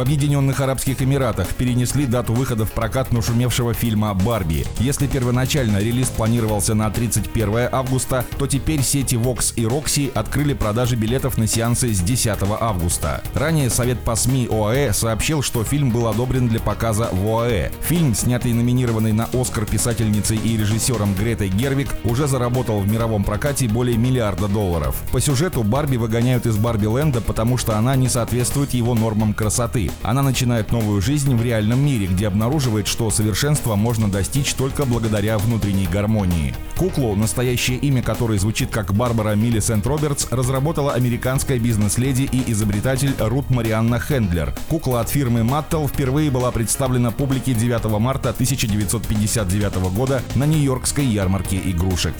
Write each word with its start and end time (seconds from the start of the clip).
В 0.00 0.02
Объединенных 0.02 0.58
Арабских 0.60 1.02
Эмиратах 1.02 1.48
перенесли 1.48 2.06
дату 2.06 2.32
выхода 2.32 2.64
в 2.64 2.72
прокат 2.72 3.12
нашумевшего 3.12 3.74
фильма 3.74 4.14
«Барби». 4.14 4.64
Если 4.78 5.06
первоначально 5.06 5.76
релиз 5.76 6.08
планировался 6.08 6.74
на 6.74 6.88
31 6.88 7.68
августа, 7.70 8.24
то 8.38 8.46
теперь 8.46 8.80
сети 8.80 9.16
Vox 9.16 9.52
и 9.56 9.64
Roxy 9.64 10.10
открыли 10.14 10.54
продажи 10.54 10.96
билетов 10.96 11.36
на 11.36 11.46
сеансы 11.46 11.92
с 11.92 12.00
10 12.00 12.38
августа. 12.58 13.22
Ранее 13.34 13.68
Совет 13.68 14.00
по 14.00 14.16
СМИ 14.16 14.48
ОАЭ 14.50 14.94
сообщил, 14.94 15.42
что 15.42 15.64
фильм 15.64 15.90
был 15.90 16.06
одобрен 16.06 16.48
для 16.48 16.60
показа 16.60 17.10
в 17.12 17.28
ОАЭ. 17.28 17.70
Фильм, 17.82 18.14
снятый 18.14 18.52
и 18.52 18.54
номинированный 18.54 19.12
на 19.12 19.28
«Оскар» 19.34 19.66
писательницей 19.66 20.38
и 20.38 20.56
режиссером 20.56 21.14
Гретой 21.14 21.50
Гервик, 21.50 21.90
уже 22.04 22.26
заработал 22.26 22.80
в 22.80 22.90
мировом 22.90 23.22
прокате 23.22 23.68
более 23.68 23.98
миллиарда 23.98 24.48
долларов. 24.48 24.96
По 25.12 25.20
сюжету 25.20 25.62
Барби 25.62 25.98
выгоняют 25.98 26.46
из 26.46 26.56
Барби-ленда, 26.56 27.20
потому 27.20 27.58
что 27.58 27.76
она 27.76 27.96
не 27.96 28.08
соответствует 28.08 28.72
его 28.72 28.94
нормам 28.94 29.34
красоты. 29.34 29.89
Она 30.02 30.22
начинает 30.22 30.72
новую 30.72 31.02
жизнь 31.02 31.34
в 31.34 31.42
реальном 31.42 31.84
мире, 31.84 32.06
где 32.06 32.26
обнаруживает, 32.26 32.86
что 32.86 33.10
совершенства 33.10 33.74
можно 33.76 34.08
достичь 34.08 34.54
только 34.54 34.84
благодаря 34.84 35.38
внутренней 35.38 35.86
гармонии. 35.86 36.54
Куклу, 36.76 37.14
настоящее 37.14 37.76
имя 37.78 38.02
которой 38.02 38.38
звучит 38.38 38.70
как 38.70 38.94
Барбара 38.94 39.34
Миллисент 39.34 39.86
Робертс, 39.86 40.26
разработала 40.30 40.94
американская 40.94 41.58
бизнес-леди 41.58 42.22
и 42.22 42.50
изобретатель 42.52 43.14
Рут 43.18 43.50
Марианна 43.50 44.00
Хендлер. 44.00 44.54
Кукла 44.68 45.00
от 45.00 45.10
фирмы 45.10 45.40
Mattel 45.40 45.86
впервые 45.88 46.30
была 46.30 46.50
представлена 46.50 47.10
публике 47.10 47.52
9 47.52 47.84
марта 48.00 48.30
1959 48.30 49.74
года 49.94 50.22
на 50.34 50.46
Нью-Йоркской 50.46 51.04
ярмарке 51.04 51.60
игрушек. 51.62 52.14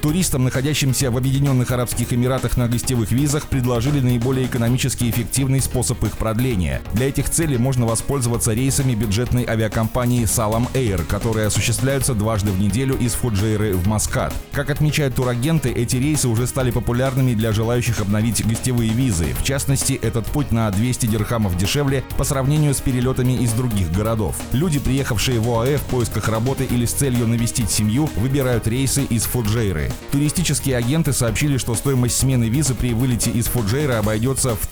Туристам, 0.00 0.44
находящимся 0.44 1.10
в 1.10 1.16
Объединенных 1.18 1.70
Арабских 1.70 2.12
Эмиратах 2.14 2.56
на 2.56 2.68
гостевых 2.68 3.12
визах, 3.12 3.46
предложили 3.48 4.00
наиболее 4.00 4.46
экономически 4.46 5.10
эффективный 5.10 5.60
способ 5.60 6.02
их 6.04 6.16
продления. 6.16 6.49
Для 6.94 7.08
этих 7.08 7.30
целей 7.30 7.58
можно 7.58 7.86
воспользоваться 7.86 8.52
рейсами 8.52 8.94
бюджетной 8.94 9.44
авиакомпании 9.46 10.24
Salam 10.24 10.70
Air, 10.72 11.04
которые 11.04 11.46
осуществляются 11.46 12.14
дважды 12.14 12.50
в 12.50 12.60
неделю 12.60 12.96
из 12.96 13.12
Фуджейры 13.12 13.74
в 13.74 13.86
Маскат. 13.86 14.34
Как 14.52 14.70
отмечают 14.70 15.14
турагенты, 15.14 15.70
эти 15.70 15.96
рейсы 15.96 16.28
уже 16.28 16.46
стали 16.46 16.70
популярными 16.70 17.34
для 17.34 17.52
желающих 17.52 18.00
обновить 18.00 18.46
гостевые 18.46 18.90
визы. 18.90 19.34
В 19.38 19.44
частности, 19.44 19.92
этот 19.92 20.26
путь 20.26 20.52
на 20.52 20.70
200 20.70 21.06
дирхамов 21.06 21.56
дешевле 21.56 22.02
по 22.16 22.24
сравнению 22.24 22.74
с 22.74 22.80
перелетами 22.80 23.32
из 23.32 23.52
других 23.52 23.92
городов. 23.92 24.36
Люди, 24.52 24.78
приехавшие 24.78 25.40
в 25.40 25.48
ОАЭ 25.48 25.78
в 25.78 25.82
поисках 25.82 26.28
работы 26.28 26.64
или 26.64 26.84
с 26.84 26.92
целью 26.92 27.26
навестить 27.26 27.70
семью, 27.70 28.10
выбирают 28.16 28.66
рейсы 28.66 29.04
из 29.04 29.22
Фуджейры. 29.24 29.92
Туристические 30.12 30.76
агенты 30.76 31.12
сообщили, 31.12 31.58
что 31.58 31.74
стоимость 31.74 32.18
смены 32.18 32.44
визы 32.48 32.74
при 32.74 32.92
вылете 32.92 33.30
из 33.30 33.46
Фуджейра 33.46 33.98
обойдется 33.98 34.56
в 34.56 34.68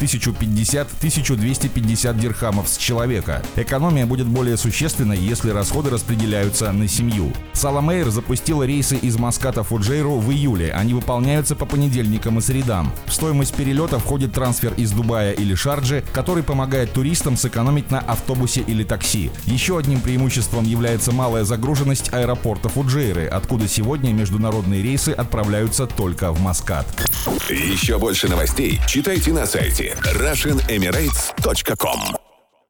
1050-1250 1.69 2.19
дирхамов 2.19 2.69
с 2.69 2.77
человека. 2.77 3.43
Экономия 3.57 4.07
будет 4.07 4.27
более 4.27 4.57
существенной, 4.57 5.19
если 5.19 5.51
расходы 5.51 5.91
распределяются 5.91 6.71
на 6.73 6.89
семью. 6.89 7.33
Саламейр 7.53 8.11
запустила 8.11 8.63
рейсы 8.63 8.97
из 8.97 9.19
Маската 9.19 9.63
Фуджейру 9.63 10.19
в 10.19 10.31
июле. 10.31 10.73
Они 10.73 10.95
выполняются 10.95 11.57
по 11.57 11.67
понедельникам 11.67 12.39
и 12.39 12.43
средам. 12.43 12.93
В 13.07 13.13
стоимость 13.13 13.55
перелета 13.55 13.99
входит 13.99 14.33
трансфер 14.33 14.75
из 14.75 14.93
Дубая 14.93 15.33
или 15.33 15.55
Шарджи, 15.55 16.05
который 16.13 16.43
помогает 16.43 16.93
туристам 16.93 17.37
сэкономить 17.37 17.91
на 17.91 18.01
автобусе 18.01 18.61
или 18.61 18.85
такси. 18.85 19.31
Еще 19.47 19.79
одним 19.79 20.01
преимуществом 20.01 20.65
является 20.65 21.13
малая 21.13 21.45
загруженность 21.45 22.13
аэропорта 22.13 22.69
Фуджейры, 22.69 23.27
откуда 23.27 23.69
сегодня 23.69 24.13
международные 24.13 24.83
рейсы 24.83 25.11
отправляются 25.11 25.87
только 25.87 26.33
в 26.33 26.41
Маскат. 26.41 26.87
Еще 27.49 27.99
больше 27.99 28.29
новостей 28.29 28.81
читайте 28.87 29.33
на 29.33 29.47
сайте 29.47 29.97
RussianEmirates.com 30.15 31.58
Podster.com 31.59 32.28